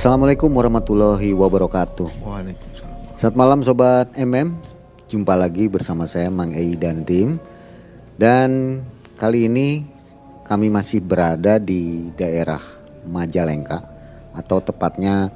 [0.00, 2.24] Assalamualaikum warahmatullahi wabarakatuh.
[2.24, 3.20] Waalaikumsalam.
[3.20, 4.56] Selamat malam sobat MM.
[5.12, 7.36] Jumpa lagi bersama saya Mang Ei dan tim.
[8.16, 8.80] Dan
[9.20, 9.84] kali ini
[10.48, 12.64] kami masih berada di daerah
[13.12, 13.84] Majalengka
[14.32, 15.28] atau tepatnya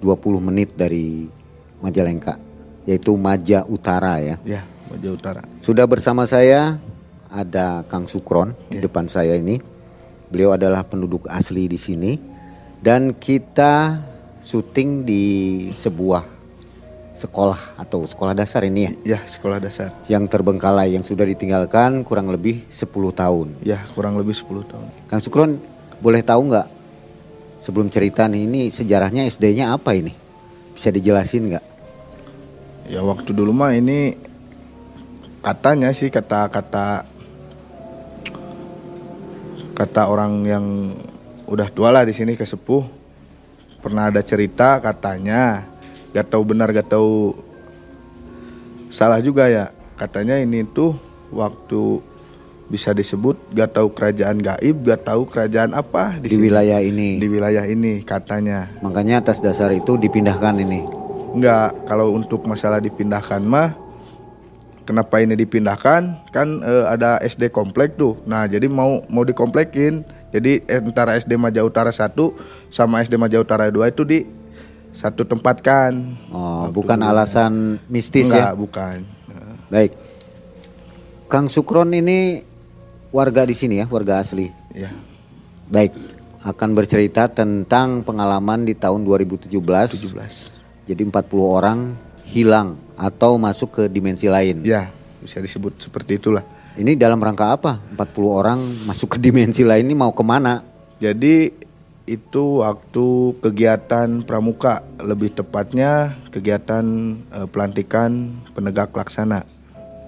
[0.00, 1.28] 20 menit dari
[1.84, 2.40] Majalengka
[2.88, 4.40] yaitu Maja Utara ya.
[4.48, 5.44] Ya, Maja Utara.
[5.60, 6.80] Sudah bersama saya
[7.28, 9.60] ada Kang Sukron di depan saya ini.
[10.32, 12.31] Beliau adalah penduduk asli di sini
[12.82, 14.02] dan kita
[14.42, 15.24] syuting di
[15.70, 16.26] sebuah
[17.14, 19.94] sekolah atau sekolah dasar ini ya Ya, sekolah dasar.
[20.10, 23.54] yang terbengkalai yang sudah ditinggalkan kurang lebih 10 tahun.
[23.62, 24.86] Ya, kurang lebih 10 tahun.
[25.06, 25.62] Kang Sukron
[26.02, 26.66] boleh tahu nggak
[27.62, 30.10] sebelum cerita nih ini sejarahnya SD-nya apa ini?
[30.74, 31.64] Bisa dijelasin nggak?
[32.90, 34.18] Ya, waktu dulu mah ini
[35.38, 37.06] katanya sih kata-kata
[39.72, 40.66] kata orang yang
[41.52, 42.80] udah tua lah di sini kesepuh
[43.84, 45.68] pernah ada cerita katanya
[46.16, 47.36] gak tahu benar gak tahu
[48.88, 49.68] salah juga ya
[50.00, 50.96] katanya ini tuh
[51.28, 52.00] waktu
[52.72, 56.42] bisa disebut gak tahu kerajaan gaib gak tahu kerajaan apa Di, di, sini.
[56.48, 57.20] wilayah ini.
[57.20, 60.80] di wilayah ini katanya Makanya atas dasar itu dipindahkan ini.
[61.36, 63.76] Enggak, kalau untuk masalah dipindahkan mah
[64.88, 66.28] kenapa ini dipindahkan?
[66.32, 68.20] Kan eh, ada SD komplek tuh.
[68.28, 70.04] Nah, jadi mau mau dikomplekin.
[70.32, 72.16] Jadi eh, antara SD Maja Utara 1
[72.72, 74.18] sama SD Maja Utara 2 itu di
[74.96, 75.92] satu tempat kan.
[76.32, 78.56] Oh, bukan alasan mistis Enggak, ya.
[78.56, 78.96] bukan.
[79.72, 79.92] Baik.
[81.32, 82.44] Kang Sukron ini
[83.08, 84.52] warga di sini ya, warga asli.
[84.76, 84.92] Ya.
[85.72, 85.96] Baik.
[86.44, 89.48] Akan bercerita tentang pengalaman di tahun 2017.
[89.48, 90.88] 17.
[90.92, 91.96] Jadi 40 orang
[92.28, 94.60] hilang atau masuk ke dimensi lain.
[94.60, 94.92] Ya,
[95.24, 96.44] bisa disebut seperti itulah.
[96.72, 97.76] Ini dalam rangka apa?
[97.92, 100.64] 40 orang masuk ke dimensi lain ini mau ke mana?
[101.04, 101.52] Jadi
[102.08, 106.84] itu waktu kegiatan pramuka, lebih tepatnya kegiatan
[107.28, 109.44] eh, pelantikan penegak laksana.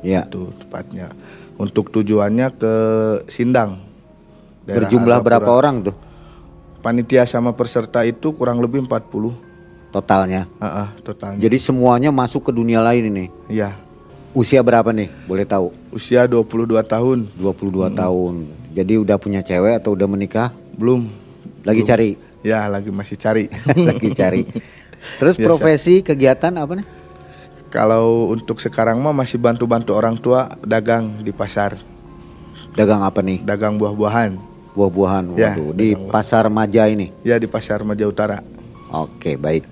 [0.04, 0.28] Ya.
[0.28, 1.08] itu tepatnya
[1.56, 2.74] untuk tujuannya ke
[3.24, 3.80] Sindang
[4.68, 5.40] Berjumlah Argapura.
[5.40, 5.96] berapa orang tuh
[6.84, 9.32] panitia sama peserta itu kurang lebih 40
[9.88, 10.44] totalnya?
[10.60, 13.26] Heeh, totalnya Jadi semuanya masuk ke dunia lain ini.
[13.48, 13.72] ya
[14.34, 15.08] Usia berapa nih?
[15.24, 15.70] Boleh tahu?
[15.90, 18.34] usia 22 tahun 22 tahun.
[18.74, 20.50] Jadi udah punya cewek atau udah menikah?
[20.74, 21.06] belum
[21.62, 22.18] Lagi cari.
[22.42, 23.46] ya lagi masih cari
[23.88, 24.42] Lagi cari.
[25.16, 25.46] Terus Biasa.
[25.46, 26.88] profesi kegiatan apa nih?
[27.70, 31.74] kalau untuk sekarang mah masih bantu-bantu orang tua dagang di pasar
[32.72, 33.38] Dagang apa nih?
[33.40, 34.34] dagang buah-buahan
[34.74, 35.24] Buah-buahan.
[35.34, 36.10] Ya, Waduh, di buah.
[36.10, 37.14] pasar Maja ini.
[37.22, 38.42] ya di pasar Maja Utara
[38.88, 39.62] Oke, baik.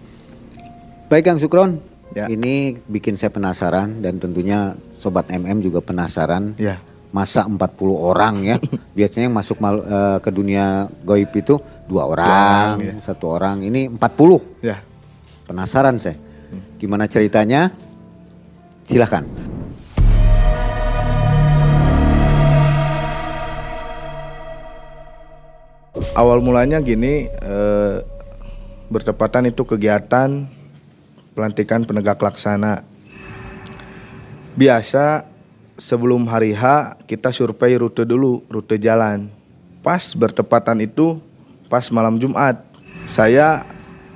[1.07, 1.79] Baik Kang Sukron.
[2.13, 2.29] Ya.
[2.29, 6.53] Ini bikin saya penasaran dan tentunya sobat MM juga penasaran.
[6.61, 6.77] ya
[7.13, 7.61] Masa 40
[7.93, 8.57] orang ya.
[8.97, 12.95] Biasanya yang masuk mal- eh, ke dunia goib itu dua orang, orang, ya.
[13.01, 13.65] satu orang.
[13.65, 14.65] Ini 40.
[14.65, 14.81] ya
[15.49, 16.17] Penasaran saya.
[16.81, 17.73] Gimana ceritanya?
[18.89, 19.25] Silahkan.
[26.13, 27.97] awal mulanya gini eh,
[28.93, 30.45] bertepatan itu kegiatan
[31.33, 32.85] pelantikan penegak laksana.
[34.57, 35.25] Biasa
[35.81, 39.29] sebelum hari H kita survei rute dulu rute jalan.
[39.81, 41.19] Pas bertepatan itu
[41.67, 42.61] pas malam Jumat.
[43.09, 43.65] Saya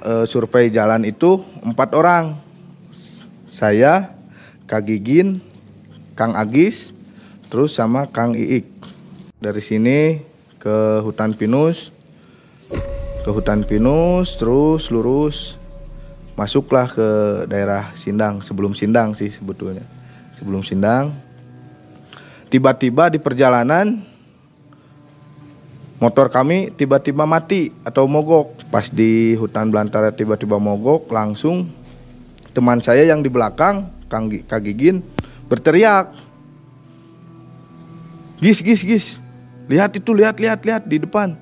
[0.04, 2.36] eh, survei jalan itu empat orang.
[3.48, 4.12] Saya
[4.68, 5.40] Kak Gigin
[6.12, 6.92] Kang Agis
[7.48, 8.68] terus sama Kang Iik.
[9.40, 10.20] Dari sini
[10.60, 11.94] ke hutan pinus
[13.22, 15.54] ke hutan pinus terus lurus
[16.36, 17.08] masuklah ke
[17.48, 19.82] daerah Sindang sebelum Sindang sih sebetulnya.
[20.36, 21.10] Sebelum Sindang.
[22.52, 23.98] Tiba-tiba di perjalanan
[25.96, 28.68] motor kami tiba-tiba mati atau mogok.
[28.68, 31.66] Pas di hutan belantara tiba-tiba mogok langsung
[32.52, 35.00] teman saya yang di belakang Kang Gi- Kak Gigin
[35.48, 36.12] berteriak.
[38.38, 39.06] Gis gis gis.
[39.66, 41.34] Lihat itu lihat lihat lihat di depan.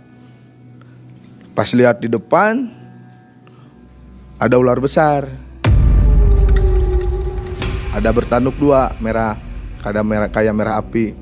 [1.52, 2.83] Pas lihat di depan
[4.44, 5.24] ada ular besar.
[7.96, 9.40] Ada bertanduk dua merah.
[9.80, 11.16] Kada merah kayak merah api.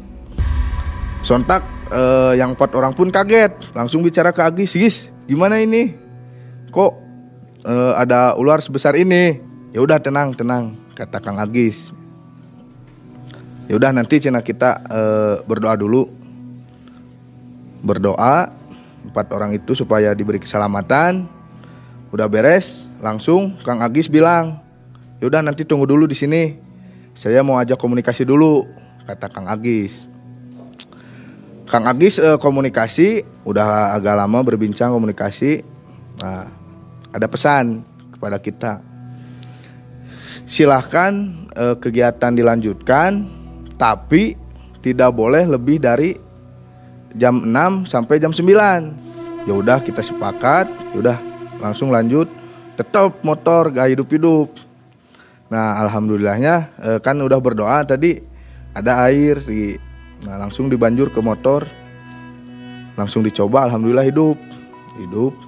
[1.22, 1.62] Sontak
[1.94, 3.54] eh, yang empat orang pun kaget.
[3.78, 4.96] Langsung bicara ke Agis Gis
[5.30, 5.94] gimana ini?
[6.74, 6.92] Kok
[7.62, 9.38] eh, ada ular sebesar ini?
[9.70, 11.94] Ya udah tenang tenang kata Kang Agis.
[13.70, 16.10] Ya udah nanti cina kita eh, berdoa dulu.
[17.86, 18.50] Berdoa
[19.06, 21.41] empat orang itu supaya diberi keselamatan
[22.12, 24.60] udah beres langsung Kang Agis bilang
[25.18, 26.54] yaudah nanti tunggu dulu di sini
[27.16, 28.68] saya mau ajak komunikasi dulu
[29.08, 30.04] kata Kang Agis
[31.66, 35.64] Kang Agis eh, komunikasi udah agak lama berbincang komunikasi
[36.20, 36.62] nah
[37.12, 37.84] ada pesan
[38.16, 38.72] kepada kita.
[40.48, 41.12] Silahkan
[41.52, 43.26] eh, kegiatan dilanjutkan,
[43.74, 44.34] tapi
[44.78, 46.14] tidak boleh lebih dari
[47.14, 49.44] jam 6 sampai jam 9.
[49.46, 51.16] Ya udah kita sepakat, ya udah
[51.62, 52.26] langsung lanjut.
[52.74, 54.50] Tetap motor gak hidup-hidup.
[55.52, 58.18] Nah, alhamdulillahnya eh, kan udah berdoa tadi
[58.74, 59.78] ada air di
[60.26, 61.62] nah langsung dibanjur ke motor.
[62.98, 64.34] Langsung dicoba alhamdulillah hidup.
[64.98, 65.38] Hidup.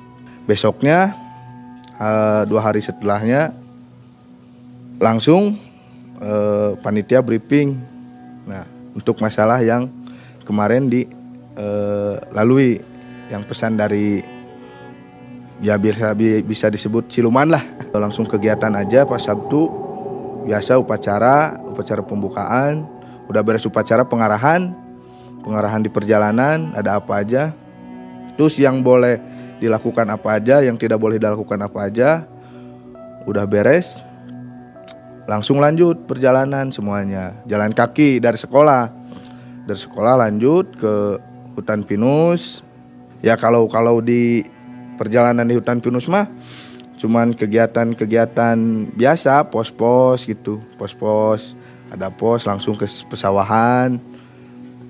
[0.47, 1.19] Besoknya
[1.99, 3.51] eh, dua hari setelahnya
[5.03, 5.59] langsung
[6.23, 7.75] eh, panitia briefing.
[8.45, 8.63] Nah,
[8.93, 9.89] untuk masalah yang
[10.45, 12.85] kemarin dilalui
[13.33, 14.34] yang pesan dari
[15.65, 16.13] ya bisa
[16.45, 17.65] bisa disebut siluman lah.
[17.97, 19.73] Langsung kegiatan aja pas Sabtu.
[20.45, 22.85] Biasa upacara upacara pembukaan.
[23.33, 24.77] Udah beres upacara pengarahan.
[25.41, 27.57] Pengarahan di perjalanan ada apa aja.
[28.37, 29.17] Terus yang boleh
[29.57, 32.11] dilakukan apa aja yang tidak boleh dilakukan apa aja
[33.25, 34.05] udah beres.
[35.25, 37.33] Langsung lanjut perjalanan semuanya.
[37.49, 38.93] Jalan kaki dari sekolah.
[39.65, 41.17] Dari sekolah lanjut ke
[41.57, 42.61] hutan pinus.
[43.25, 44.45] Ya kalau kalau di
[44.97, 46.27] perjalanan di hutan pinus mah
[47.05, 48.57] cuman kegiatan-kegiatan
[48.97, 51.53] biasa pos-pos gitu pos-pos.
[51.93, 54.01] Ada pos langsung ke pesawahan.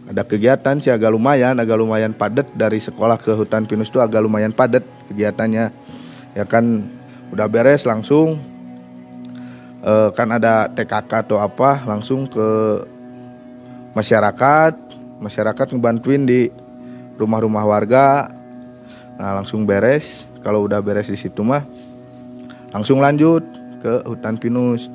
[0.08, 2.48] Ada kegiatan sih agak lumayan agak lumayan padat.
[2.54, 5.74] Dari sekolah ke hutan pinus itu agak lumayan padat kegiatannya.
[6.38, 6.86] Ya kan
[7.34, 8.38] udah beres langsung.
[9.84, 12.48] Uh, kan ada TKK atau apa langsung ke
[13.92, 14.72] masyarakat.
[15.18, 16.48] Masyarakat ngebantuin di
[17.18, 18.30] rumah-rumah warga
[19.18, 20.26] nah langsung beres.
[20.44, 21.64] Kalau udah beres di situ mah
[22.74, 23.42] langsung lanjut
[23.80, 24.90] ke hutan pinus.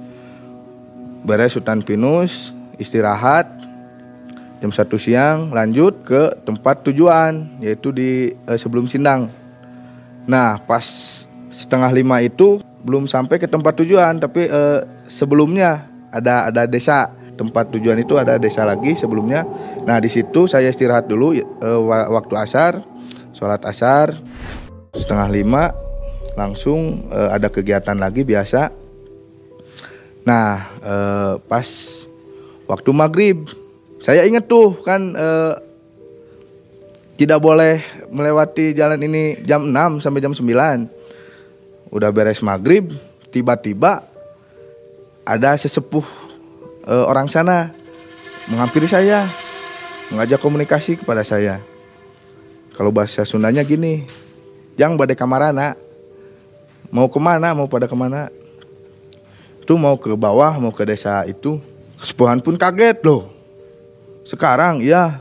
[1.24, 3.48] Beres hutan pinus istirahat.
[4.60, 9.32] Jam satu siang lanjut ke tempat tujuan yaitu di eh, sebelum sindang.
[10.28, 10.84] Nah pas
[11.48, 17.08] setengah lima itu belum sampai ke tempat tujuan tapi eh, sebelumnya ada ada desa.
[17.40, 19.48] Tempat tujuan itu ada desa lagi sebelumnya.
[19.88, 21.80] Nah di situ saya istirahat dulu eh,
[22.12, 22.84] waktu asar
[23.40, 24.12] sholat asar
[24.92, 25.72] setengah lima
[26.36, 28.68] langsung eh, ada kegiatan lagi biasa.
[30.28, 31.68] Nah eh, pas
[32.68, 33.48] waktu maghrib
[34.04, 35.54] saya ingat tuh kan eh,
[37.20, 42.96] tidak boleh melewati jalan ini jam 6 sampai jam 9 udah beres maghrib
[43.28, 44.08] tiba-tiba
[45.28, 46.08] ada sesepuh
[46.88, 47.76] e, orang sana
[48.48, 49.28] menghampiri saya
[50.10, 51.60] mengajak komunikasi kepada saya
[52.80, 54.08] kalau bahasa Sundanya gini
[54.80, 55.76] yang badai kamarana.
[56.88, 57.52] Mau ke mana?
[57.52, 58.32] Mau pada ke mana?
[59.60, 61.60] Itu mau ke bawah mau ke desa itu.
[62.00, 63.28] Kesepuhan pun kaget loh.
[64.24, 64.80] Sekarang?
[64.80, 65.20] Ya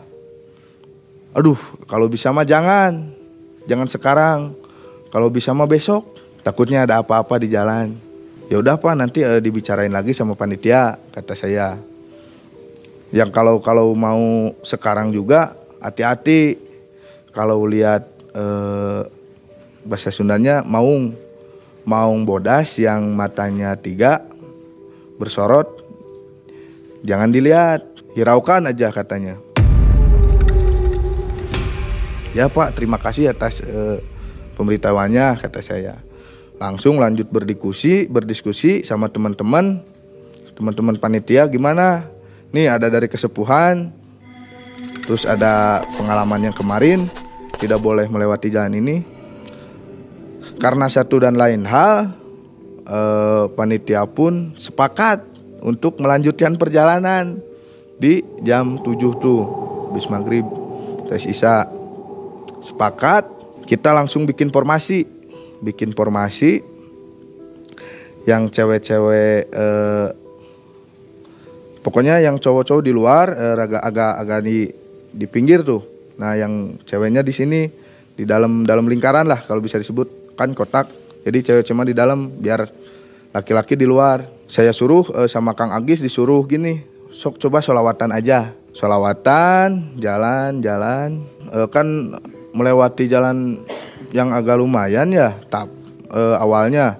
[1.34, 1.58] aduh
[1.90, 3.10] kalau bisa mah jangan.
[3.66, 4.38] Jangan sekarang.
[5.10, 6.06] Kalau bisa mah besok.
[6.46, 7.90] Takutnya ada apa-apa di jalan.
[8.46, 11.74] Ya udah pak nanti uh, dibicarain lagi sama panitia kata saya.
[13.10, 16.67] Yang kalau kalau mau sekarang juga hati-hati
[17.32, 19.04] kalau lihat uh,
[19.84, 21.14] bahasa Sundanya maung.
[21.88, 24.20] Maung bodas yang matanya tiga
[25.16, 25.72] bersorot
[27.00, 27.80] jangan dilihat
[28.12, 29.40] hiraukan aja katanya.
[32.36, 34.04] Ya pak terima kasih atas uh,
[34.60, 35.96] pemberitahuannya kata saya.
[36.60, 39.80] Langsung lanjut berdiskusi berdiskusi sama teman-teman.
[40.60, 42.04] Teman-teman panitia gimana?
[42.52, 43.96] Nih ada dari kesepuhan
[45.08, 47.08] terus ada pengalaman yang kemarin
[47.56, 48.96] tidak boleh melewati jalan ini.
[50.60, 52.12] Karena satu dan lain hal
[52.84, 55.24] eh, panitia pun sepakat
[55.64, 57.40] untuk melanjutkan perjalanan
[57.96, 59.42] di jam 7 tuh
[59.96, 60.44] bis maghrib.
[61.08, 61.64] Tes isa
[62.60, 63.24] sepakat
[63.64, 65.08] kita langsung bikin formasi.
[65.64, 66.60] Bikin formasi
[68.28, 70.08] yang cewek-cewek eh,
[71.80, 74.58] pokoknya yang cowok-cowok di luar eh, agak agak agak di
[75.12, 75.82] di pinggir tuh.
[76.18, 77.68] Nah yang ceweknya di sini
[78.18, 80.36] di dalam dalam lingkaran lah kalau bisa disebut.
[80.38, 80.86] Kan kotak.
[81.26, 82.66] Jadi cewek cuma di dalam biar
[83.34, 84.22] laki-laki di luar.
[84.48, 86.80] Saya suruh eh, sama Kang Agis disuruh gini
[87.12, 88.54] sok coba solawatan aja.
[88.72, 91.18] Solawatan jalan-jalan
[91.50, 91.86] eh, kan
[92.54, 93.60] melewati jalan
[94.12, 95.68] yang agak lumayan ya tap
[96.08, 96.96] e, awalnya.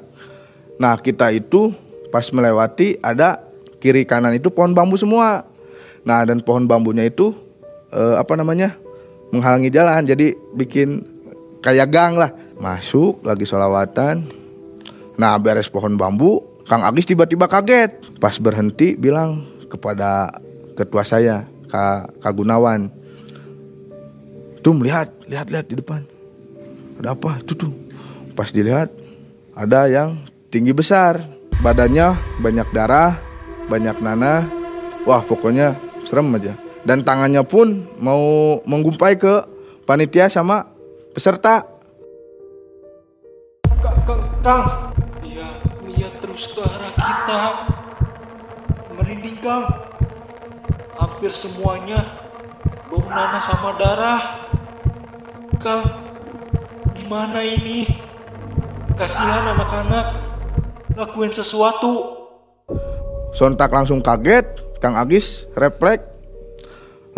[0.76, 1.72] Nah kita itu
[2.12, 3.40] pas melewati ada
[3.80, 5.44] kiri kanan itu pohon bambu semua.
[6.04, 7.32] Nah dan pohon bambunya itu
[7.92, 8.74] e, apa namanya
[9.34, 11.04] menghalangi jalan jadi bikin
[11.60, 12.32] kayak gang lah.
[12.58, 14.26] Masuk lagi solawatan.
[15.18, 20.36] Nah beres pohon bambu Kang Agis tiba-tiba kaget pas berhenti bilang kepada
[20.76, 22.92] ketua saya Kak, Kak Gunawan
[24.60, 26.02] tuh melihat lihat-lihat di depan
[27.00, 27.72] ada apa itu tuh
[28.34, 28.90] pas dilihat
[29.58, 30.14] ada yang
[30.54, 31.18] tinggi besar,
[31.58, 33.18] badannya banyak darah,
[33.66, 34.46] banyak nanah.
[35.02, 35.74] Wah, pokoknya
[36.06, 36.54] serem aja.
[36.88, 39.44] Dan tangannya pun mau menggumpai ke
[39.84, 40.64] panitia sama
[41.12, 41.60] peserta.
[43.84, 44.64] Kang, Kang, Kang.
[45.20, 47.42] Dia lihat terus ke arah kita.
[48.96, 49.68] Merinding, Kang.
[50.96, 52.00] Hampir semuanya
[52.88, 54.48] bau nanah sama darah.
[55.60, 55.84] Kang,
[56.96, 57.84] gimana ini?
[58.96, 60.06] Kasihan anak-anak.
[60.96, 62.16] Lakuin sesuatu.
[63.36, 64.48] Sontak langsung kaget,
[64.80, 66.07] Kang Agis refleks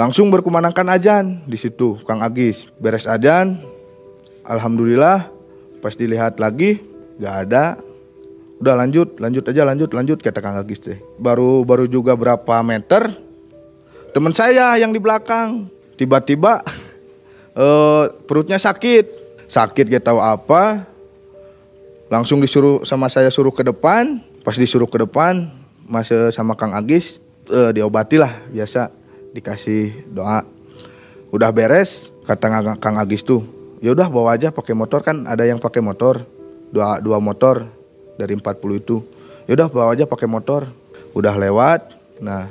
[0.00, 3.61] langsung berkumandangkan ajan di situ Kang Agis beres ajan
[4.49, 5.28] Alhamdulillah
[5.78, 6.83] pas dilihat lagi
[7.23, 7.64] nggak ada.
[8.61, 10.99] Udah lanjut lanjut aja lanjut lanjut kata Kang Agis teh.
[11.16, 13.14] Baru baru juga berapa meter
[14.11, 15.71] teman saya yang di belakang.
[15.95, 16.61] Tiba-tiba
[17.62, 19.23] eh, perutnya sakit.
[19.47, 20.85] Sakit gak tahu apa.
[22.11, 24.19] Langsung disuruh sama saya suruh ke depan.
[24.42, 25.47] Pas disuruh ke depan
[25.87, 29.00] masih sama Kang Agis eh, diobati lah biasa
[29.35, 30.43] dikasih doa.
[31.31, 33.47] Udah beres kata Kang- Agis tuh
[33.79, 35.01] ya udah bawa aja pakai motor.
[35.07, 36.23] Kan ada yang pakai motor
[36.71, 37.67] dua dua motor
[38.19, 39.03] dari 40 itu.
[39.47, 40.67] Ya udah bawa aja pakai motor.
[41.15, 42.47] Udah lewat nah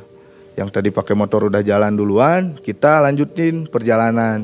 [0.58, 4.44] yang tadi pakai motor udah jalan duluan kita lanjutin perjalanan.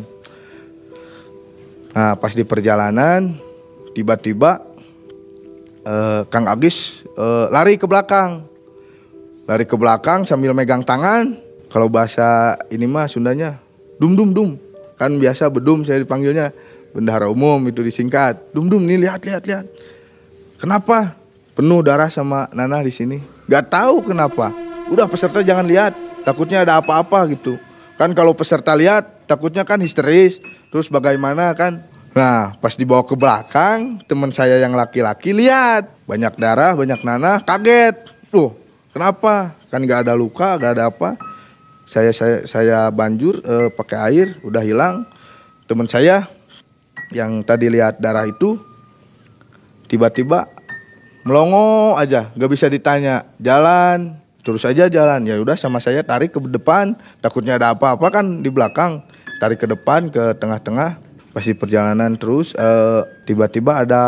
[1.96, 3.36] Nah pas di perjalanan
[3.96, 4.60] tiba-tiba
[5.84, 8.44] eh, Kang Agis eh, lari ke belakang.
[9.46, 11.45] Lari ke belakang sambil megang tangan
[11.76, 13.60] kalau bahasa ini mah Sundanya
[14.00, 14.50] dum dum dum.
[14.96, 16.56] Kan biasa bedum saya dipanggilnya.
[16.96, 18.40] Bendahara umum itu disingkat.
[18.56, 19.68] Dum dum nih lihat lihat lihat.
[20.56, 21.20] Kenapa?
[21.52, 23.20] Penuh darah sama nanah di sini.
[23.52, 24.56] Gak tahu kenapa.
[24.88, 25.92] Udah peserta jangan lihat.
[26.24, 27.60] Takutnya ada apa-apa gitu.
[28.00, 30.40] Kan kalau peserta lihat takutnya kan histeris.
[30.72, 31.84] Terus bagaimana kan?
[32.16, 35.92] Nah pas dibawa ke belakang teman saya yang laki-laki lihat.
[36.08, 38.00] Banyak darah banyak nanah kaget.
[38.32, 38.56] Tuh
[38.96, 39.52] kenapa?
[39.68, 41.35] Kan nggak ada luka nggak ada apa
[41.86, 45.06] saya saya saya banjur eh, pakai air udah hilang.
[45.70, 46.26] Teman saya
[47.14, 48.58] yang tadi lihat darah itu
[49.86, 50.50] tiba-tiba
[51.26, 54.18] melongo aja nggak bisa ditanya jalan.
[54.46, 55.26] Terus aja jalan.
[55.26, 56.94] Ya udah sama saya tarik ke depan.
[57.22, 59.02] Takutnya ada apa-apa kan di belakang.
[59.42, 61.02] Tarik ke depan ke tengah-tengah
[61.34, 62.54] pasti perjalanan terus.
[62.54, 64.04] Eh, tiba-tiba ada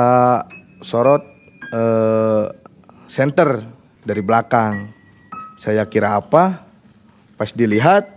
[0.82, 1.26] sorot
[1.74, 2.46] eh,
[3.10, 3.66] center
[4.06, 4.94] dari belakang.
[5.58, 6.67] Saya kira apa
[7.38, 8.10] pas dilihat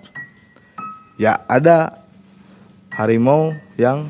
[1.20, 1.92] ya ada
[2.96, 4.08] harimau yang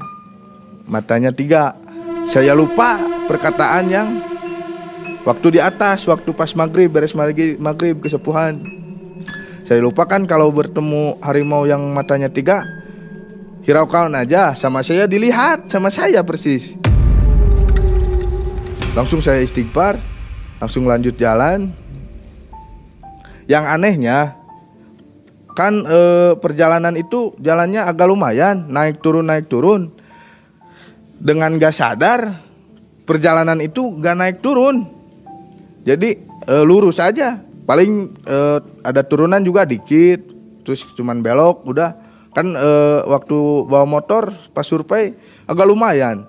[0.87, 1.75] matanya tiga.
[2.31, 4.09] Saya lupa perkataan yang
[5.27, 8.63] waktu di atas waktu pas maghrib beres maghrib, maghrib kesepuhan.
[9.67, 12.63] Saya lupa kan kalau bertemu harimau yang matanya tiga.
[13.67, 16.75] Hiraukan aja sama saya dilihat sama saya persis.
[18.95, 19.99] Langsung saya istighfar
[20.63, 21.71] langsung lanjut jalan.
[23.51, 24.40] Yang anehnya
[25.61, 29.93] kan eh, perjalanan itu jalannya agak lumayan naik turun naik turun.
[31.21, 32.41] Dengan gak sadar
[33.05, 34.89] perjalanan itu gak naik turun.
[35.85, 36.17] Jadi
[36.49, 37.37] eh, lurus aja.
[37.69, 40.25] Paling eh, ada turunan juga dikit
[40.65, 41.93] terus cuman belok udah.
[42.33, 45.13] Kan eh, waktu bawa motor pas survei
[45.45, 46.25] agak lumayan.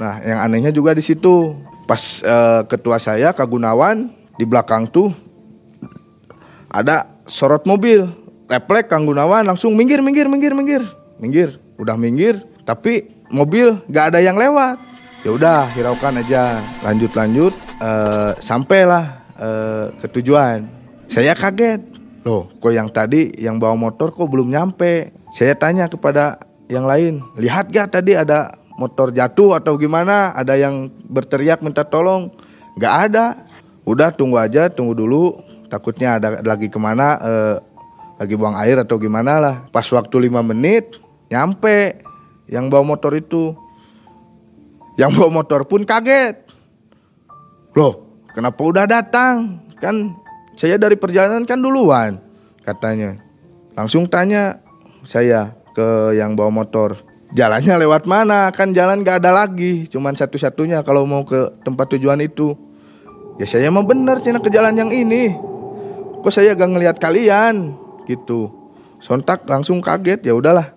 [0.00, 1.52] Nah yang anehnya juga di situ.
[1.84, 4.08] Pas eh, ketua saya Kak Gunawan
[4.40, 5.12] di belakang tuh
[6.72, 8.08] ada sorot mobil
[8.48, 10.82] refleks Kang Gunawan langsung minggir minggir minggir minggir.
[11.20, 14.80] Minggir udah minggir tapi mobil gak ada yang lewat.
[15.22, 16.58] Ya udah hiraukan aja.
[16.82, 19.04] Lanjut lanjut eh, sampailah
[19.36, 20.64] eh, ke tujuan.
[21.12, 21.84] Saya kaget.
[22.24, 25.12] Loh kok yang tadi yang bawa motor kok belum nyampe?
[25.30, 26.40] Saya tanya kepada
[26.72, 30.32] yang lain lihat gak tadi ada motor jatuh atau gimana?
[30.32, 32.32] Ada yang berteriak minta tolong?
[32.80, 33.36] Gak ada.
[33.84, 35.44] Udah tunggu aja tunggu dulu.
[35.68, 37.56] Takutnya ada lagi ke mana eh,
[38.18, 39.56] lagi buang air atau gimana lah.
[39.70, 40.98] Pas waktu lima menit
[41.30, 42.02] nyampe
[42.50, 43.54] yang bawa motor itu.
[44.98, 46.42] Yang bawa motor pun kaget.
[47.78, 48.02] Loh
[48.34, 49.62] kenapa udah datang?
[49.78, 50.10] Kan
[50.58, 52.18] saya dari perjalanan kan duluan
[52.66, 53.14] katanya.
[53.78, 54.58] Langsung tanya
[55.06, 56.98] saya ke yang bawa motor.
[57.28, 58.50] Jalannya lewat mana?
[58.50, 62.58] Kan jalan gak ada lagi cuman satu-satunya kalau mau ke tempat tujuan itu.
[63.38, 65.30] Ya saya mau bener cina ke jalan yang ini.
[66.26, 68.50] Kok saya gak ngelihat kalian gitu.
[68.98, 70.74] Sontak langsung kaget ya udahlah.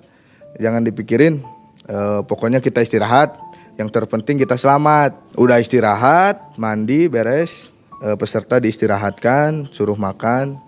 [0.59, 1.41] Jangan dipikirin.
[1.87, 3.33] Eh, pokoknya kita istirahat.
[3.79, 5.15] Yang terpenting kita selamat.
[5.39, 7.71] Udah istirahat mandi beres.
[8.03, 10.59] Eh, peserta diistirahatkan suruh makan.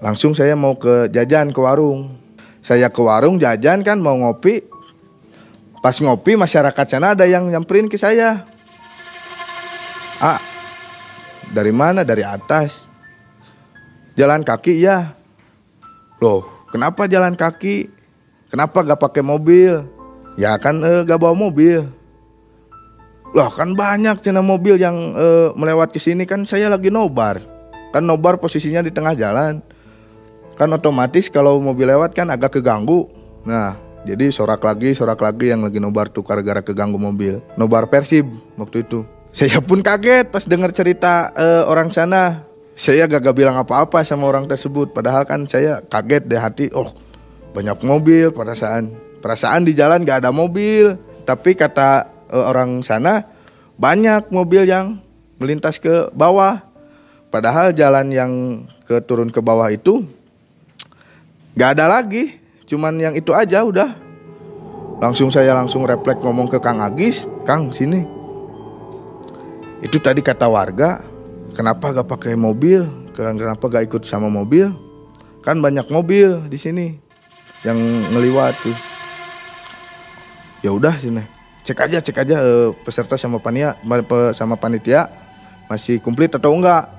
[0.00, 2.08] Langsung saya mau ke jajan ke warung.
[2.62, 4.62] Saya ke warung jajan kan mau ngopi.
[5.82, 8.46] Pas ngopi masyarakat sana ada yang nyamperin ke saya.
[11.52, 12.02] Dari mana?
[12.02, 12.95] Dari atas
[14.16, 15.14] jalan kaki ya
[16.18, 17.88] loh kenapa jalan kaki?
[18.52, 19.80] Kenapa gak pakai mobil?
[20.36, 21.88] Ya kan eh, gak bawa mobil.
[23.32, 26.28] Loh kan banyak cina mobil yang eh, melewat ke sini.
[26.28, 27.40] Kan saya lagi nobar.
[27.90, 29.64] Kan nobar posisinya di tengah jalan.
[30.60, 33.08] Kan otomatis kalau mobil lewat kan agak keganggu.
[33.48, 37.42] Nah jadi sorak lagi sorak lagi yang lagi nobar tuh gara-gara keganggu mobil.
[37.58, 38.28] Nobar persib
[38.60, 39.02] waktu itu.
[39.36, 42.46] Saya pun kaget pas dengar cerita eh, orang sana
[42.76, 44.92] saya gak, bilang apa-apa sama orang tersebut.
[44.92, 46.66] Padahal kan saya kaget deh hati.
[46.76, 46.92] Oh
[47.56, 48.92] banyak mobil perasaan
[49.24, 51.00] perasaan di jalan gak ada mobil.
[51.24, 53.24] Tapi kata uh, orang sana
[53.80, 55.00] banyak mobil yang
[55.40, 56.60] melintas ke bawah.
[57.32, 58.32] Padahal jalan yang
[58.84, 60.04] ke turun ke bawah itu
[61.56, 62.36] gak ada lagi.
[62.68, 63.96] Cuman yang itu aja udah.
[65.00, 68.04] Langsung saya langsung refleks ngomong ke Kang Agis Kang sini.
[69.80, 71.15] Itu tadi kata warga
[71.56, 72.84] kenapa gak pakai mobil?
[73.16, 74.68] Kenapa gak ikut sama mobil?
[75.40, 76.92] Kan banyak mobil di sini
[77.64, 77.80] yang
[78.12, 78.76] ngeliwat tuh.
[80.60, 81.24] Ya udah sini.
[81.64, 83.74] Cek aja cek aja eh, peserta sama panitia
[84.36, 85.08] sama panitia
[85.66, 86.92] masih komplit atau enggak.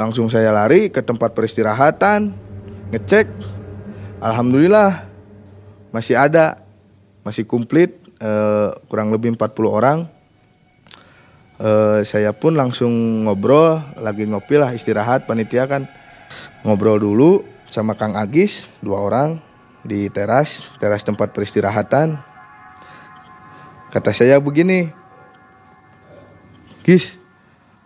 [0.00, 2.32] Langsung saya lari ke tempat peristirahatan
[2.90, 3.28] ngecek.
[4.24, 5.04] Alhamdulillah
[5.92, 6.56] masih ada
[7.22, 9.98] masih komplit eh, kurang lebih 40 orang
[11.62, 15.86] uh, saya pun langsung ngobrol lagi ngopi lah istirahat panitia kan.
[16.66, 19.38] Ngobrol dulu sama Kang Agis dua orang
[19.86, 22.18] di teras teras tempat peristirahatan.
[23.92, 24.88] Kata saya begini
[26.82, 27.14] Gis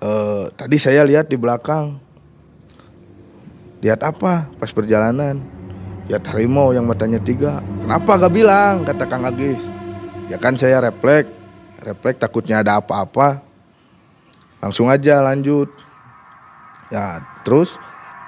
[0.00, 2.00] uh, tadi saya lihat di belakang.
[3.84, 4.48] Lihat apa?
[4.56, 5.36] Pas perjalanan.
[6.08, 7.60] Lihat harimau yang matanya tiga.
[7.84, 8.88] Kenapa gak bilang?
[8.88, 9.60] kata Kang Agis.
[10.32, 11.28] Ya kan saya refleks
[11.84, 13.45] refleks takutnya ada apa-apa
[14.66, 15.70] langsung aja lanjut.
[16.90, 17.78] Ya terus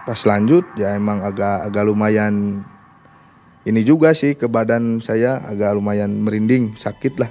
[0.07, 2.63] pas lanjut ya emang agak agak lumayan
[3.67, 7.31] ini juga sih ke badan saya agak lumayan merinding sakit lah.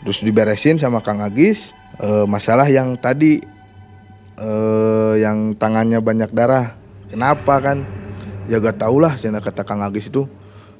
[0.00, 1.76] Terus diberesin sama Kang Agis.
[2.00, 3.42] E, masalah yang tadi
[4.38, 4.50] e,
[5.20, 6.72] yang tangannya banyak darah.
[7.10, 7.84] Kenapa kan?
[8.48, 10.24] Ya gak tau lah saya kata Kang Agis itu.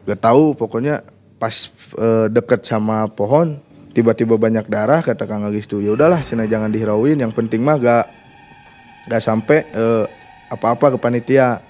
[0.09, 1.05] Gak tahu pokoknya
[1.37, 1.69] pas
[1.99, 5.83] e, deket sama pohon tiba-tiba banyak darah kata Kang Agis tuh.
[5.83, 8.07] Ya udahlah cina jangan dihirauin yang penting mah gak
[9.11, 10.07] gak sampai uh,
[10.51, 11.63] apa-apa ke panitia.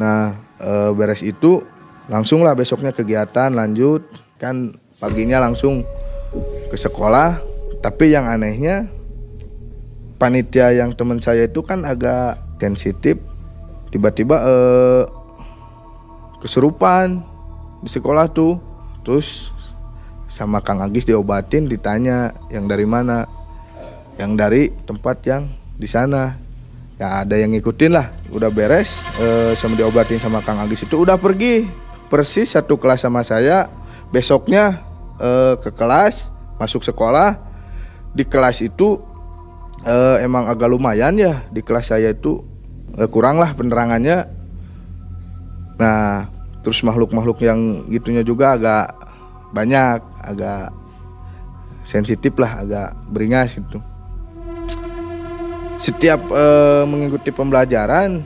[0.00, 1.64] Nah uh, beres itu
[2.08, 4.04] langsung lah besoknya kegiatan lanjut.
[4.40, 5.84] Kan paginya langsung
[6.72, 7.40] ke sekolah.
[7.84, 8.88] Tapi yang anehnya
[10.16, 13.20] panitia yang teman saya itu kan agak sensitif.
[13.92, 15.02] Tiba-tiba uh,
[16.40, 17.20] kesurupan
[17.84, 18.58] di sekolah tuh.
[19.06, 19.54] Terus
[20.36, 23.24] sama Kang Agis diobatin ditanya yang dari mana?
[24.20, 25.48] Yang dari tempat yang
[25.80, 26.36] di sana.
[27.00, 31.16] Ya ada yang ngikutin lah udah beres e, sama diobatin sama Kang Agis itu udah
[31.16, 31.64] pergi
[32.12, 33.72] persis satu kelas sama saya.
[34.12, 34.84] Besoknya
[35.16, 36.28] e, ke kelas
[36.60, 37.40] masuk sekolah.
[38.12, 39.00] Di kelas itu
[39.88, 42.44] e, emang agak lumayan ya di kelas saya itu
[42.92, 44.28] e, kurang lah penerangannya.
[45.80, 46.28] Nah
[46.60, 48.96] terus makhluk-makhluk yang gitunya juga agak
[49.52, 50.74] banyak agak
[51.86, 53.78] sensitif lah agak beringas itu
[55.76, 58.24] setiap uh, mengikuti pembelajaran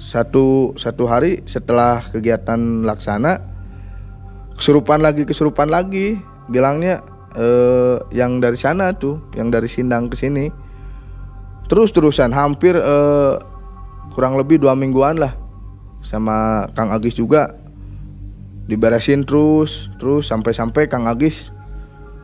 [0.00, 3.56] satu satu hari setelah kegiatan laksana
[4.56, 6.16] kesurupan lagi kesurupan lagi.
[6.48, 7.02] Bilangnya
[7.36, 10.48] uh, yang dari sana tuh yang dari Sindang ke sini.
[11.66, 13.36] Terus terusan hampir uh,
[14.14, 15.34] kurang lebih dua mingguan lah
[16.06, 17.50] sama Kang Agis juga
[18.66, 21.54] diberesin terus terus sampai-sampai Kang Agis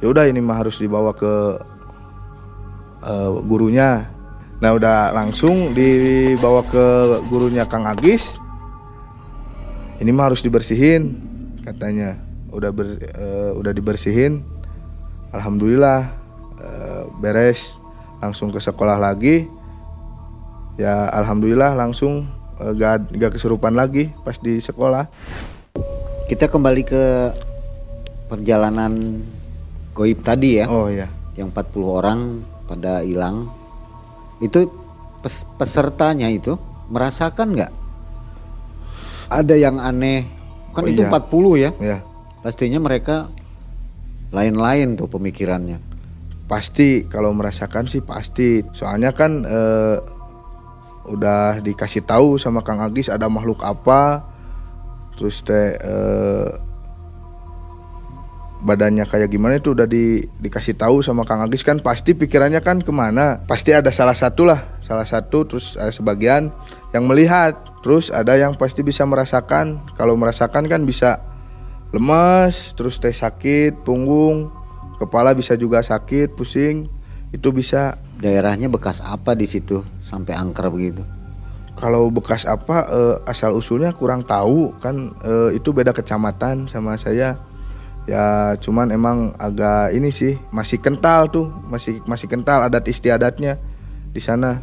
[0.03, 1.33] ya udah ini mah harus dibawa ke
[3.07, 4.11] uh, gurunya.
[4.63, 6.87] Nah udah langsung dibawa ke
[7.31, 8.39] gurunya Kang Agis
[10.03, 11.15] ini mah harus dibersihin
[11.63, 12.19] katanya.
[12.53, 14.43] Udah ber, uh, udah dibersihin
[15.31, 16.11] alhamdulillah
[16.59, 17.79] uh, beres.
[18.19, 19.47] Langsung ke sekolah lagi.
[20.79, 22.27] Ya alhamdulillah langsung
[22.59, 25.07] uh, gak, gak kesurupan lagi pas di sekolah
[26.29, 27.05] kita kembali ke
[28.31, 29.23] perjalanan
[29.93, 30.67] goib tadi ya.
[30.71, 31.09] Oh ya.
[31.37, 32.21] Yang 40 orang
[32.69, 33.49] pada hilang.
[34.41, 34.69] Itu
[35.23, 36.57] pes pesertanya itu
[36.89, 37.73] merasakan nggak?
[39.33, 40.29] Ada yang aneh.
[40.73, 41.11] Kan oh, itu iya.
[41.13, 41.71] 40 ya.
[41.77, 41.99] Iya.
[42.43, 43.29] Pastinya mereka
[44.33, 45.79] lain-lain tuh pemikirannya.
[46.49, 48.65] Pasti kalau merasakan sih pasti.
[48.73, 49.97] Soalnya kan eh,
[51.09, 54.32] udah dikasih tahu sama Kang Agis ada makhluk apa
[55.17, 56.51] terus teh uh,
[58.63, 62.79] badannya kayak gimana itu udah di, dikasih tahu sama Kang Agis kan pasti pikirannya kan
[62.81, 63.43] ke mana?
[63.45, 66.55] Pasti ada salah satu lah salah satu terus ada sebagian
[66.95, 69.83] yang melihat terus ada yang pasti bisa merasakan.
[69.99, 71.19] Kalau merasakan kan bisa
[71.91, 74.49] lemas terus teh sakit punggung
[74.97, 76.87] kepala bisa juga sakit pusing
[77.35, 77.99] itu bisa.
[78.23, 81.03] Daerahnya bekas apa di situ sampai angker begitu?
[81.83, 87.35] Kalau bekas apa eh, asal usulnya kurang tahu kan eh, itu beda kecamatan sama saya.
[88.07, 93.59] Ya cuman emang agak ini sih masih kental tuh masih masih kental adat istiadatnya
[94.15, 94.63] di sana.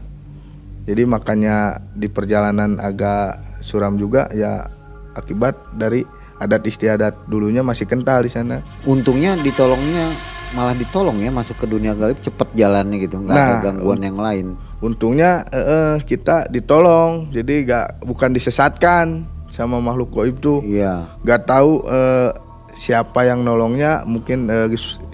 [0.88, 4.72] Jadi makanya di perjalanan agak suram juga ya
[5.12, 6.08] akibat dari
[6.40, 8.64] adat istiadat dulunya masih kental di sana.
[8.88, 10.08] Untungnya ditolongnya
[10.56, 14.18] malah ditolong ya masuk ke dunia gaib cepet jalannya gitu, nggak ada Nah, gangguan yang
[14.18, 14.48] lain.
[14.80, 17.32] Untungnya eh, eh, kita ditolong.
[17.32, 20.62] Jadi gak bukan disesatkan sama makhluk goib tuh.
[20.64, 21.06] Iya.
[21.26, 22.30] nggak tahu eh,
[22.76, 24.04] siapa yang nolongnya.
[24.08, 24.68] Mungkin eh,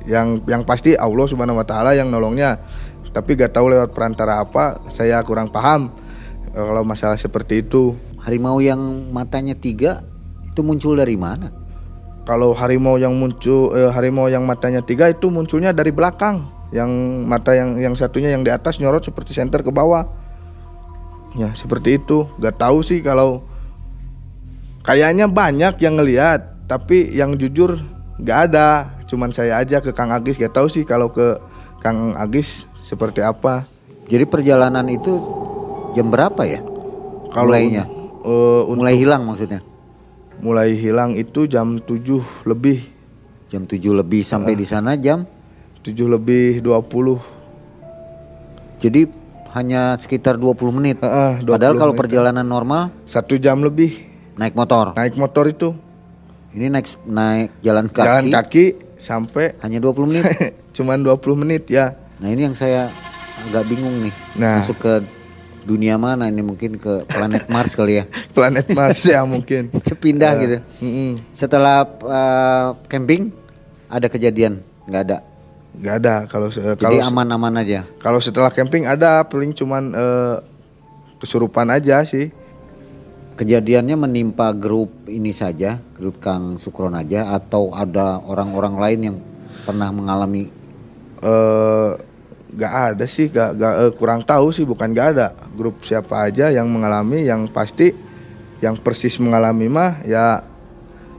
[0.05, 2.57] yang yang pasti Allah subhanahu wa taala yang nolongnya.
[3.15, 5.87] Tapi gak tahu lewat perantara apa saya kurang paham
[6.51, 7.95] eh, kalau masalah seperti itu.
[8.25, 8.79] Harimau yang
[9.13, 10.01] matanya tiga
[10.49, 11.65] itu muncul dari mana?
[12.25, 16.41] kalau harimau yang muncul eh, harimau yang matanya tiga itu munculnya dari belakang
[16.75, 16.91] yang
[17.23, 20.03] mata yang yang satunya yang di atas nyorot seperti senter ke bawah
[21.33, 23.39] ya seperti itu gak tahu sih kalau
[24.81, 27.79] kayaknya banyak yang ngelihat tapi yang jujur
[28.19, 28.67] gak ada
[29.05, 31.39] cuman saya aja ke Kang Agis gak tahu sih kalau ke
[31.79, 33.63] Kang Agis seperti apa
[34.05, 35.17] Jadi perjalanan itu
[35.91, 36.61] jam berapa ya?
[37.31, 37.89] kalau Mulainya?
[38.21, 39.61] eh, un- Mulai hilang maksudnya?
[40.35, 42.83] mulai hilang itu jam 7 lebih
[43.47, 44.59] Jam 7 lebih sampai Ah.
[44.59, 45.23] di sana jam
[45.85, 47.21] 7 lebih 20
[48.77, 49.07] jadi
[49.53, 50.97] hanya sekitar 20 menit.
[50.99, 52.01] Heeh, 20 Padahal kalau menit.
[52.03, 54.03] perjalanan normal satu jam lebih
[54.35, 54.91] naik motor.
[54.93, 55.71] naik motor itu
[56.51, 58.65] Ini naik naik jalan kaki jalan kaki
[58.97, 60.25] sampai hanya 20 menit.
[60.75, 62.87] cuman 20 menit ya Nah, ini yang saya
[63.43, 64.13] agak bingung nih.
[64.33, 64.57] Nah.
[64.57, 65.03] Masuk ke
[65.61, 68.03] dunia mana ini mungkin ke planet Mars kali ya.
[68.35, 70.39] planet Mars ya mungkin Sepindah Ya.
[70.39, 70.57] gitu.
[70.79, 71.11] Mm-mm.
[71.29, 73.35] Setelah uh, camping
[73.87, 74.63] ada kejadian?
[74.85, 75.17] nggak ada.
[75.79, 76.15] Nggak ada.
[76.29, 77.83] Kalau kalau aman-aman aja.
[77.99, 80.37] kalau setelah camping ada paling cuman eh,
[81.19, 82.31] kesurupan aja sih.
[83.35, 89.17] Kejadiannya menimpa grup ini saja, grup Kang Sukron aja atau ada orang-orang lain yang
[89.67, 90.47] pernah mengalami?
[91.19, 91.91] Eh
[92.55, 93.27] nggak ada sih.
[93.27, 94.63] Nggak nggak, eh, kurang tahu sih.
[94.63, 95.27] Bukan nggak ada.
[95.51, 97.91] Grup siapa aja yang mengalami yang pasti
[98.63, 100.39] yang persis mengalami mah ya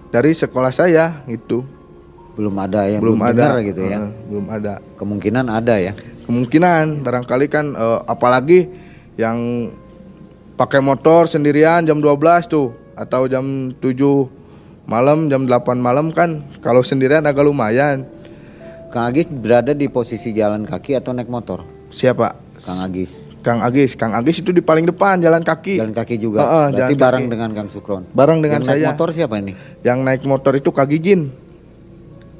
[0.08, 1.75] dari sekolah saya gitu
[2.36, 3.98] belum ada yang belum, belum, ada dengar gitu ya.
[3.98, 5.92] eh, belum ada Kemungkinan ada ya.
[6.22, 8.68] kemungkinan barangkali kan eh, apalagi
[9.14, 9.72] yang
[10.54, 12.12] pakai motor sendirian jam 12
[12.46, 13.88] tuh atau jam 7
[14.86, 18.04] malam jam 8 malam kan kalau sendirian agak lumayan
[18.86, 21.60] Kang Agis berada di posisi jalan kaki atau naik motor?
[21.90, 23.28] siapa Kang Agis.
[23.38, 26.40] Kang Agis Kang Agis itu di paling depan jalan kaki Jalan kaki juga.
[26.40, 27.32] Heeh, Berarti jalan bareng kaki.
[27.32, 28.02] dengan Kang Sukron.
[28.10, 29.52] bareng dengan yang naik saya motor siapa ini?
[29.82, 31.28] yang naik motor itu Kak Gigin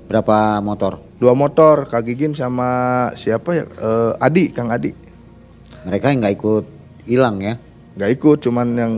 [0.07, 1.03] Berapa motor?
[1.17, 2.69] dua motor Kak Gigin sama
[3.17, 4.93] siapa ya Eh, Adi Kang Adi
[5.83, 6.65] Mereka yang nggak ikut
[7.07, 7.55] hilang ya.
[7.97, 8.93] nggak ikut cuman yang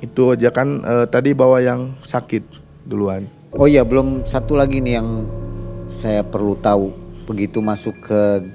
[0.00, 2.40] itu aja kan eh, tadi bawa yang sakit
[2.84, 5.26] duluan Oh iya, belum satu lagi nih yang
[5.90, 6.94] saya perlu tahu.
[7.26, 8.46] Begitu masuk ke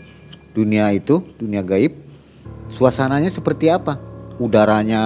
[0.55, 1.91] dunia itu, dunia gaib,
[2.71, 3.99] suasananya seperti apa?
[4.39, 5.03] Udaranya,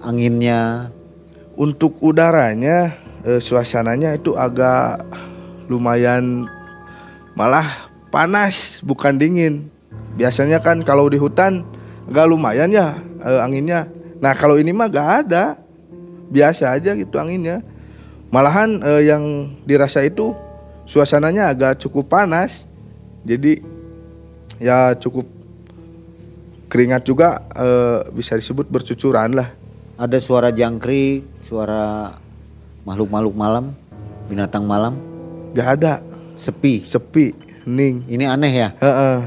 [0.00, 0.86] anginnya,
[1.58, 5.04] Untuk udaranya, eh, suasananya itu agak
[5.70, 6.48] lumayan
[7.38, 9.70] malah panas, bukan dingin.
[10.18, 11.62] Biasanya kan kalau di hutan
[12.10, 13.86] agak lumayan ya eh, anginnya.
[14.20, 15.56] Nah kalau ini mah gak ada,
[16.28, 17.64] biasa aja gitu anginnya.
[18.30, 20.34] Malahan eh, yang dirasa itu
[20.86, 22.66] suasananya agak cukup panas,
[23.22, 23.62] jadi
[24.58, 25.24] ya cukup
[26.70, 29.50] keringat juga eh, bisa disebut bercucuran lah.
[30.00, 32.16] ada suara jangkrik, suara
[32.90, 33.64] makhluk-makhluk malam,
[34.26, 34.98] binatang malam,
[35.54, 36.02] Gak ada,
[36.34, 36.82] sepi.
[36.82, 37.30] sepi,
[37.62, 38.02] hening.
[38.10, 38.68] Ini aneh ya.
[38.82, 39.18] Heeh.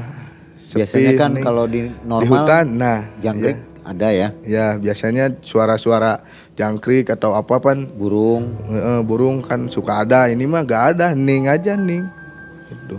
[0.60, 5.28] Sepi, Biasanya kan kalau di di normal hutan, nah jangkrik ada ya, Ya, ya biasanya
[5.44, 6.24] suara-suara
[6.56, 8.52] jangkrik atau apa pan burung.
[8.72, 10.28] eh, burung kan suka ada.
[10.28, 12.04] Ini mah gak ada, hening aja hening.
[12.72, 12.96] Gitu.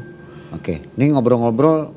[0.54, 1.90] Oke, ini ngobrol-ngobrol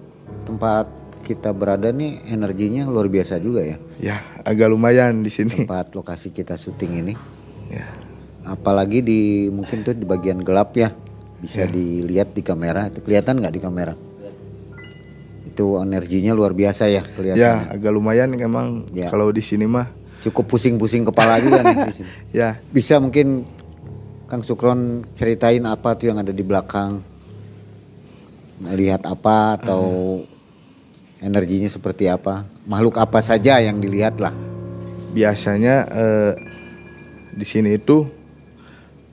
[0.48, 0.88] tempat
[1.28, 3.76] kita berada nih energinya luar biasa juga ya.
[4.00, 4.16] Ya,
[4.48, 5.68] agak lumayan di sini.
[5.68, 7.14] Tempat lokasi kita syuting ini.
[7.68, 7.85] Ya.
[8.48, 10.88] Apalagi di mungkin tuh di bagian gelap ya.
[11.38, 11.70] Bisa Ya.
[11.70, 12.88] dilihat di kamera.
[12.88, 13.94] Itu kelihatan nggak di kamera?
[15.46, 17.78] Itu energinya luar biasa ya Ya, kelihatan.
[17.78, 19.12] agak lumayan emang Ya.
[19.12, 19.87] kalau di sini mah.
[20.18, 22.11] Cukup pusing-pusing kepala juga nih di sini.
[22.42, 23.46] Ya, Bisa mungkin
[24.26, 26.98] Kang Sukron ceritain apa tuh yang ada di belakang.
[28.58, 29.82] Lihat apa atau
[31.22, 32.42] energinya seperti apa?
[32.66, 34.34] Makhluk apa saja yang dilihat lah.
[35.14, 36.32] Biasanya eh,
[37.32, 38.02] di sini itu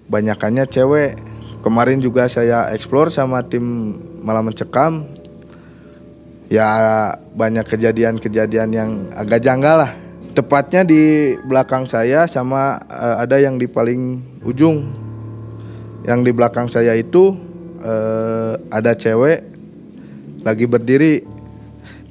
[0.09, 1.17] banyakannya cewek.
[1.65, 5.05] Kemarin juga saya explore sama tim malam mencekam.
[6.45, 6.69] Ya
[7.33, 9.91] banyak kejadian-kejadian yang agak janggal lah.
[10.37, 14.85] Tepatnya di belakang saya sama eh, ada yang di paling ujung.
[16.05, 17.33] Yang di belakang saya itu
[17.81, 19.41] eh, ada cewek
[20.45, 21.25] lagi berdiri.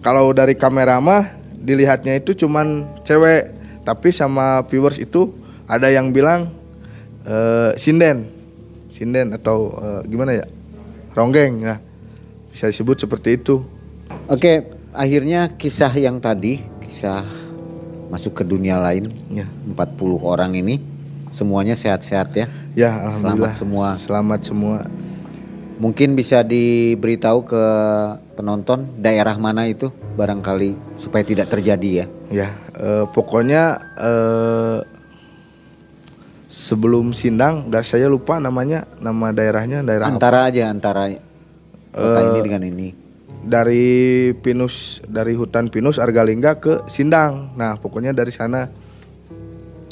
[0.02, 3.54] Kalau dari kamera mah dilihatnya itu cuman cewek,
[3.86, 5.30] tapi sama viewers itu
[5.70, 6.50] ada yang bilang
[7.24, 8.28] eh, sinden,
[8.92, 10.46] sinden atau eh, gimana ya,
[11.16, 11.78] ronggeng, nah
[12.54, 13.64] bisa disebut seperti itu.
[14.30, 14.62] Oke,
[14.94, 17.26] akhirnya kisah yang tadi, kisah
[18.14, 19.50] masuk ke dunia lain, Ya.
[19.66, 20.78] 40 orang ini
[21.34, 22.46] semuanya sehat-sehat ya.
[22.78, 23.88] Ya, Selamat semua.
[23.98, 24.86] Selamat semua.
[25.82, 27.64] Mungkin bisa diberitahu ke
[28.38, 32.06] penonton daerah mana itu barangkali supaya tidak terjadi ya.
[32.30, 34.78] Ya, eh, pokoknya eh,
[36.54, 40.14] sebelum Sindang, dan saya lupa namanya, nama daerahnya daerah apa?
[40.14, 41.10] Antara aja antara
[41.90, 42.88] kota ini dengan ini.
[43.44, 47.52] dari Pinus dari hutan Pinus Argalingga ke Sindang.
[47.60, 48.64] Nah, pokoknya dari sana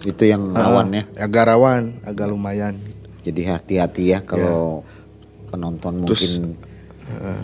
[0.02, 1.04] Itu yang rawan ya.
[1.14, 2.74] Agak rawan, agak lumayan.
[3.22, 4.82] Jadi hati-hati ya kalau
[5.54, 6.58] penonton Terus, mungkin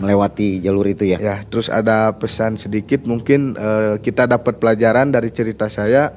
[0.03, 1.17] melewati jalur itu ya.
[1.21, 6.11] Ya, terus ada pesan sedikit mungkin eh, kita dapat pelajaran dari cerita saya.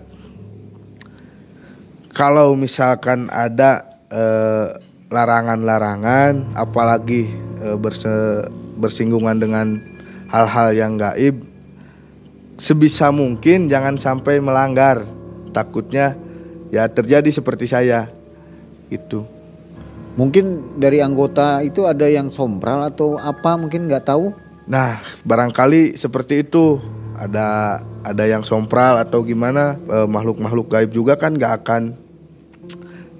[2.12, 4.76] Kalau misalkan ada eh,
[5.08, 9.80] larangan-larangan, apalagi eh, berse- bersinggungan dengan
[10.28, 11.40] hal-hal yang gaib,
[12.60, 15.04] sebisa mungkin jangan sampai melanggar.
[15.52, 16.16] Takutnya
[16.72, 18.08] ya terjadi seperti saya,
[18.92, 19.24] itu.
[20.16, 24.32] Mungkin dari anggota itu ada yang sompral atau apa mungkin nggak tahu.
[24.68, 26.76] Nah, barangkali seperti itu.
[27.12, 31.82] Ada ada yang sompral atau gimana eh, makhluk-makhluk gaib juga kan nggak akan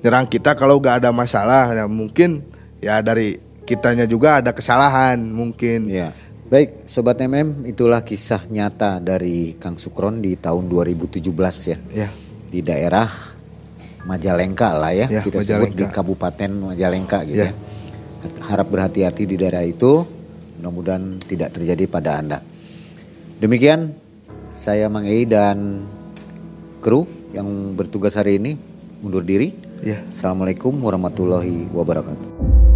[0.02, 1.70] nyerang kita kalau nggak ada masalah.
[1.72, 2.42] Nah, mungkin
[2.82, 5.86] ya dari kitanya juga ada kesalahan mungkin.
[5.88, 6.10] Ya.
[6.52, 11.24] Baik, sobat MM, itulah kisah nyata dari Kang Sukron di tahun 2017
[11.64, 11.78] ya.
[11.88, 12.08] Ya,
[12.52, 13.08] Di daerah
[14.04, 15.96] Majalengka lah ya, Ya, kita sebut di Majalengka.
[16.02, 17.56] Kabupaten Majalengka gitu ya.
[17.56, 17.56] Ya.
[18.52, 20.04] Harap berhati-hati di daerah itu,
[20.60, 22.38] mudah-mudahan tidak terjadi pada Anda.
[23.40, 23.96] Demikian
[24.52, 25.88] saya Mang Ei dan
[26.84, 28.60] kru yang bertugas hari ini
[29.00, 29.71] mundur diri.
[29.83, 29.99] Ya.
[30.09, 32.71] Assalamualaikum warahmatullahi wabarakatuh.